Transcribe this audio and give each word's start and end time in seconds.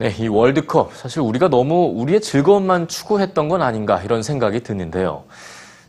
네, 0.00 0.14
이 0.18 0.28
월드컵 0.28 0.94
사실 0.94 1.20
우리가 1.20 1.48
너무 1.48 1.92
우리의 1.94 2.22
즐거움만 2.22 2.88
추구했던 2.88 3.50
건 3.50 3.60
아닌가 3.60 4.00
이런 4.02 4.22
생각이 4.22 4.62
드는데요. 4.62 5.24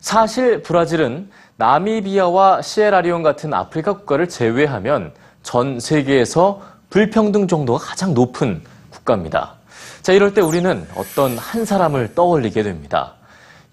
사실 0.02 0.62
브라질은 0.64 1.30
나미비아와 1.56 2.62
시에라리온 2.62 3.24
같은 3.24 3.54
아프리카 3.54 3.94
국가를 3.94 4.28
제외하면 4.28 5.14
전 5.44 5.80
세계에서 5.80 6.62
불평등 6.90 7.48
정도가 7.48 7.80
가장 7.80 8.14
높은 8.14 8.62
국가입니다. 8.90 9.54
자, 10.02 10.12
이럴 10.12 10.34
때 10.34 10.42
우리는 10.42 10.86
어떤 10.98 11.38
한 11.38 11.64
사람을 11.64 12.14
떠올리게 12.14 12.64
됩니다. 12.64 13.14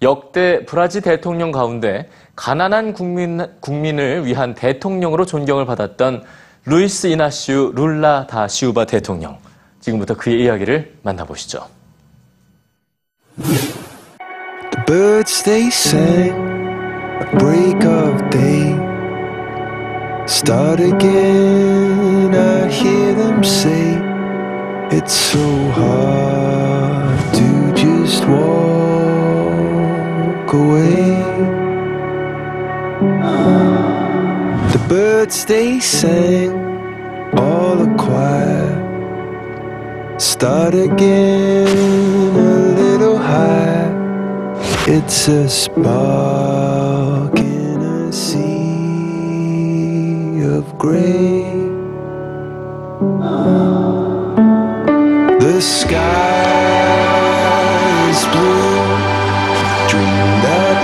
역대 0.01 0.63
브라질 0.65 1.01
대통령 1.01 1.51
가운데 1.51 2.07
가난한 2.37 2.93
국민, 2.93 3.45
국민을 3.59 4.25
위한 4.25 4.53
대통령으로 4.53 5.25
존경을 5.25 5.65
받았던 5.65 6.23
루이스 6.63 7.07
이나시우 7.07 7.73
룰라 7.75 8.27
다 8.27 8.47
시우바 8.47 8.85
대통령. 8.85 9.48
지금부터 9.89 10.15
그의 10.15 10.43
이야기를 10.43 10.99
만나보시죠. 11.03 11.67
The 13.41 14.85
birds 14.85 15.43
they 15.43 15.67
sang 15.67 16.33
at 17.21 17.37
break 17.37 17.83
of 17.85 18.29
day. 18.29 18.75
Start 20.27 20.79
again, 20.79 22.35
I 22.35 22.67
hear 22.69 23.15
them 23.15 23.43
say, 23.43 23.97
It's 24.91 25.13
so 25.13 25.69
hard 25.71 27.19
to 27.33 27.73
just 27.73 28.25
walk 28.27 29.33
away. 30.53 31.23
The 34.71 34.79
birds 34.87 35.45
they 35.45 35.79
sang, 35.79 36.53
all 37.33 37.81
a 37.81 37.87
choir. 37.97 38.68
Start 40.19 40.73
again, 40.73 41.65
a 42.35 42.75
little 42.75 43.17
high. 43.17 43.87
It's 44.85 45.29
a 45.29 45.47
spark 45.47 47.39
in 47.39 47.81
a 47.81 48.11
sea 48.11 49.61
of 50.41 50.77
gray. 50.77 51.45
The 55.39 55.61
sky 55.61 56.49
is 58.09 58.25
blue. 58.25 58.75
Dream 59.87 60.41
that 60.43 60.79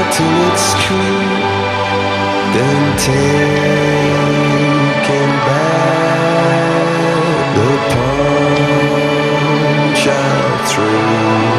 light 0.00 0.12
till 0.16 0.36
it's 0.50 0.72
true. 0.82 1.28
Then 2.54 2.82
taking 2.96 3.87
shine 10.08 10.66
through. 10.68 11.57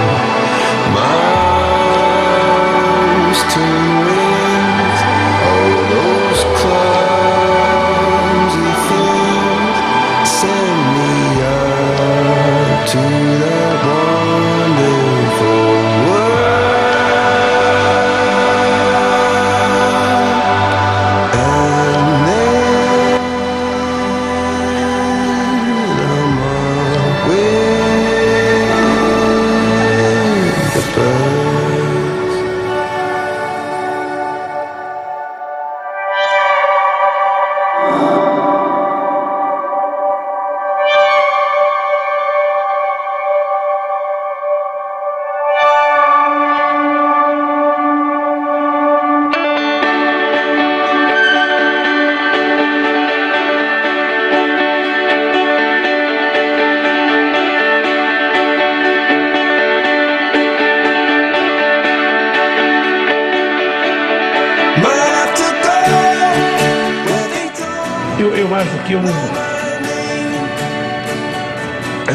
Eu, 68.20 68.36
eu 68.36 68.56
acho 68.56 68.84
que 68.86 68.94
é 68.94 68.98
um, 68.98 69.06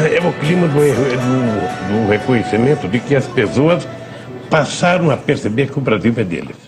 é 0.05 0.27
o 0.27 0.33
clima 0.33 0.67
do, 0.67 0.73
do, 0.79 2.03
do 2.03 2.09
reconhecimento 2.09 2.87
de 2.87 2.99
que 2.99 3.15
as 3.15 3.25
pessoas 3.27 3.87
passaram 4.49 5.09
a 5.09 5.17
perceber 5.17 5.71
que 5.71 5.79
o 5.79 5.81
Brasil 5.81 6.13
é 6.17 6.23
deles. 6.23 6.64